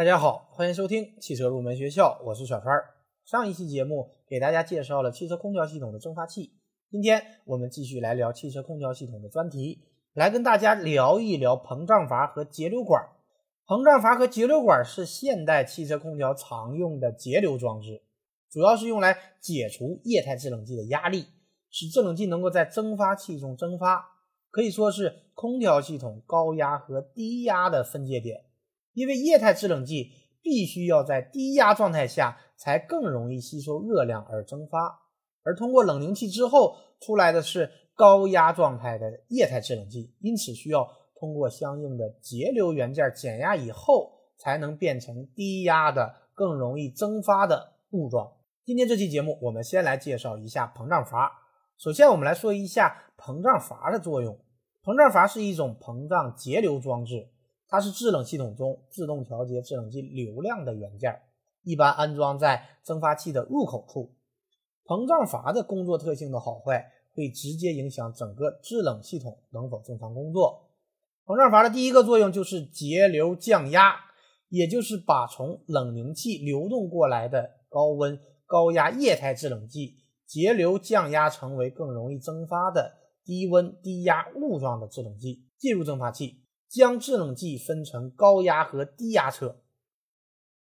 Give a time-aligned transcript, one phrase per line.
[0.00, 2.74] 大家好，欢迎收听汽车入门学校，我是小川。
[3.26, 6.54] 上一期节目给大家介绍了汽车空调系统的蒸发器，
[6.90, 9.82] 今天我们继续来聊汽车空调系统的专题，
[10.14, 13.10] 来跟大家聊一聊膨胀阀和节流管。
[13.66, 18.02] 膨胀阀和节流管是现代汽车空调常用的节流装置，
[18.50, 21.26] 主要是用来解除液态制冷剂的压力，
[21.68, 24.02] 使制冷剂能够在蒸发器中蒸发，
[24.50, 28.46] 可以说是空调系统高压和低压的分界点。
[28.92, 30.10] 因为液态制冷剂
[30.42, 34.78] 必须要在低压状态下才更容易吸收热量而蒸发，
[35.42, 48.32] 而通过冷凝器之后出来的是高压状态的液态制冷剂，因此需要通过相应的节流元件减压以后，才能变成低压的、更容易蒸发的雾状。
[48.64, 51.30] 今天这期节目，我们先来介绍一下膨胀阀。
[51.76, 54.38] 首先，我们来说一下膨胀阀的作用。
[54.82, 57.28] 膨胀阀是一种膨胀节流装置。
[57.70, 61.22] 它是制冷系统中自动调节制冷剂流量的元件，
[61.62, 64.12] 一般安装在蒸发器的入口处。
[64.84, 70.68] 膨胀阀的工作特性的好坏会直接影响整个制冷系统能否正常工作。
[71.24, 73.94] 膨胀阀的第一个作用就是节流降压，
[74.48, 86.42] 也就是把从冷凝器流动过来的高温高压液态制冷剂节流降压成为更容易蒸发的低温低压雾状的制冷剂进入蒸发器。
[86.70, 89.60] 将制冷剂分成高压和低压侧。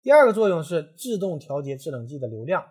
[0.01, 2.65] 第二个作用是自动调节制冷剂的流量，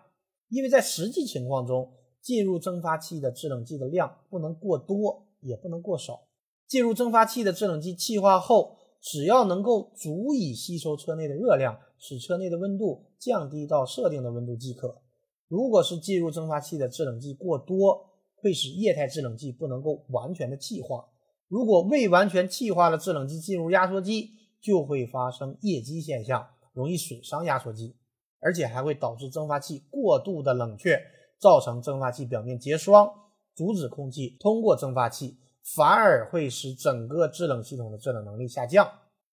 [0.49, 6.27] 因为在实际情况中，进入蒸发器的制冷剂的量不能过多，也不能过少。
[6.67, 15.01] 进入蒸发器的制冷剂气化后，只要能够足以吸收车内的热量，使车内的温度降低到设定的温度即可。
[15.47, 21.07] 如果是进入蒸发器的制冷剂过多，会使液态制冷剂不能够完全的气化。
[21.49, 24.29] 如果未完全气化的制冷剂进入压缩机，
[24.61, 27.97] 就会发生液积现象，容易损伤压缩机，
[28.39, 31.01] 而且还会导致蒸发器过度的冷却，
[31.39, 33.09] 造成蒸发器表面结霜，
[33.55, 35.39] 阻止空气通过蒸发器，
[35.75, 38.87] 反而会使整个制冷系统的制冷能力下降。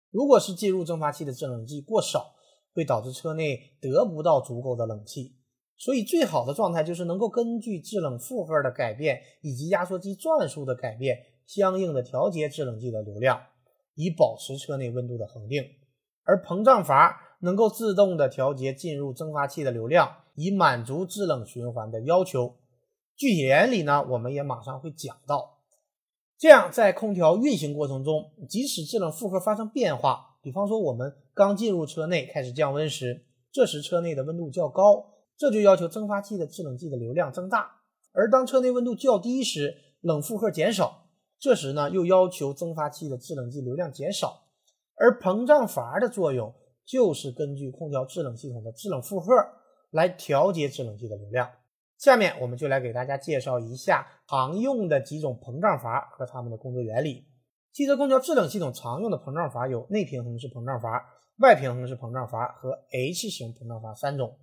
[0.09, 2.34] 如果是进入蒸发器的制冷剂过少，
[2.73, 5.35] 会导致车内得不到足够的冷气。
[5.78, 11.17] 所以，最好的状态就是能够根据制冷负荷的改变以及压缩机转速的改变。
[11.45, 13.39] 相应的调节制冷剂的流量，
[13.95, 15.63] 以保持车内温度的恒定。
[16.23, 22.55] 而膨胀阀能够自动的调节进入蒸发器的流量，以满足制冷循环的要求。
[23.16, 25.59] 具体原理呢，我们也马上会讲到。
[26.38, 37.59] 这样，在空调运行过程中，即使制冷负荷发生变化，比方说我们刚进入车内开始降温时，这时车内的温度较高，这就要求蒸发器的制冷剂的流量增大；
[38.11, 41.04] 而当车内温度较低时，冷负荷减少。
[41.45, 44.45] 这时呢，又要求蒸发器的制冷剂流量减少，
[44.95, 46.51] 而膨胀阀的作用
[46.83, 49.31] 就是根据空调制冷系统的制冷负荷
[49.91, 51.47] 来调节制冷剂的流量。
[52.00, 57.28] 下面我们就来给大家介绍一下常用的几种膨胀阀和它们的工作原理。
[57.72, 61.05] 汽车空调制冷系统常用的膨胀阀有内平衡式膨胀阀、
[61.38, 64.35] 外平衡式膨胀阀和 H 型膨胀阀三种。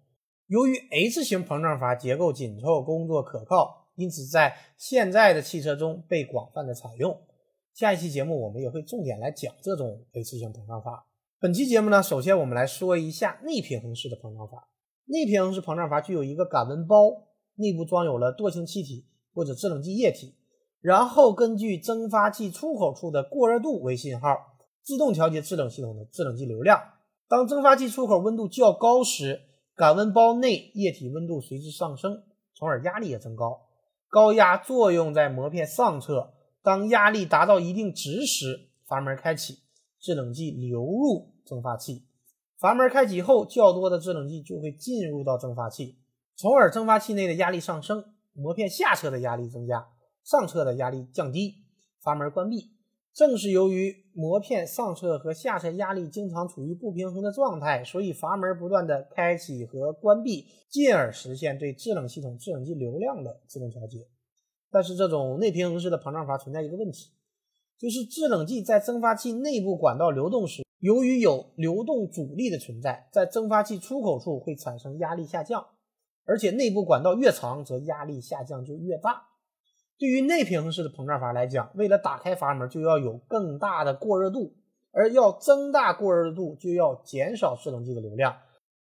[0.47, 3.82] 由于 H 型膨胀阀结构紧凑，工作可靠。
[3.95, 7.21] 因此，在现在的汽车中被广泛的采用。
[7.75, 11.07] 下一期节目我们也会重点来讲这种 H 型膨胀阀。
[11.41, 14.69] 本期节目呢，首先我们来说一下内平衡式的膨胀阀。
[15.07, 17.11] 内平衡式膨胀阀具有一个感温包，
[17.57, 20.37] 内部装有了惰性气体或者制冷剂液体，
[20.81, 24.37] 然后根据蒸发器出口处的过热度为信号，
[24.83, 26.81] 自动调节制冷系统的制冷剂流量。
[27.29, 29.41] 当蒸发器出口温度较高时，
[29.75, 32.23] 感温包内液体温度随之上升，
[32.55, 33.61] 从而压力也增高。
[34.13, 39.63] 高压作用在膜片上侧，当压力达到一定值时，阀门开启，
[39.99, 42.05] 制冷剂流入蒸发器。
[42.59, 45.97] 阀门开启后，较多的制冷剂就会进入到蒸发器，
[46.37, 49.89] 从而蒸发器内的压力上升，膜片下侧的压力增加，
[50.23, 51.65] 上侧的压力降低，
[52.03, 52.71] 阀门关闭。
[53.15, 64.09] 正是由于膜片上侧和下侧压力经常处于不平衡的状态，所以阀门不断的开启和关闭，进而实现对制冷系统制冷剂流量的自动调节。
[64.71, 67.11] 但是这种内平衡式的膨胀阀存在一个问题，
[67.79, 75.67] 就是制冷剂在蒸发器内部管道流动时，由于有流动阻力的存在，在蒸发器出口处会产生压力下降，
[76.25, 79.32] 而且内部管道越长，则压力下降就越大。
[80.03, 84.53] 对于内平衡式的膨胀阀来讲，为了打开阀门，就要有更大的过热度，
[84.91, 88.37] 而要增大过热度，就要减少制冷剂的流量，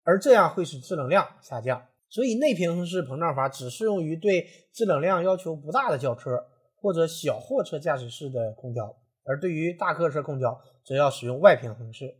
[0.05, 1.83] 而这样会使制冷量下降。
[2.07, 6.45] 所以，内平衡式膨胀阀只适用于对制冷量要求不大的轿车
[6.77, 8.95] 或者小货车驾驶室的空调，
[9.25, 12.15] 而对于大客车空调，则要使用外平衡式。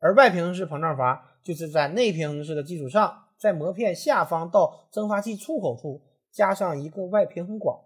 [0.00, 6.02] 而外平衡式膨胀阀就是在内平衡式的基础上，在膜片下方到蒸发器出口处
[6.32, 7.78] 加上一个外平衡管，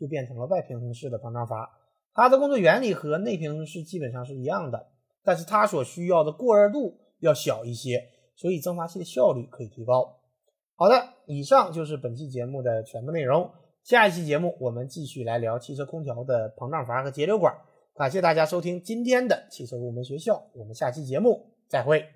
[0.00, 1.70] 就变成了外平衡式的膨胀阀。
[2.14, 4.88] 它的工作原理和内平衡式基本上是一样的，
[5.22, 8.02] 但是它所需要的过热度要小一些，
[8.34, 10.16] 所以蒸发器的效率可以提高。
[10.74, 13.50] 好的，以上就是本期节目的全部内容。
[13.84, 17.54] 下一期节目我们继续来聊汽车空调的膨胀阀和节流管。
[17.94, 22.10] 感谢大家收听今天的汽车入门学校，我们下期节目再会。